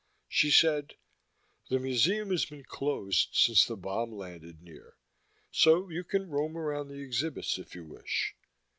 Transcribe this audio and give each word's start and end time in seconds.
She 0.27 0.49
said: 0.49 0.95
"The 1.69 1.77
museum 1.77 2.31
has 2.31 2.45
been 2.45 2.63
closed 2.63 3.29
since 3.33 3.67
the 3.67 3.77
bomb 3.77 4.11
landed 4.11 4.63
near, 4.63 4.97
so 5.51 5.89
you 5.89 6.03
can 6.03 6.31
roam 6.31 6.57
around 6.57 6.87
the 6.87 7.03
exhibits 7.03 7.59
if 7.59 7.75
you 7.75 7.83
wish. 7.85 8.33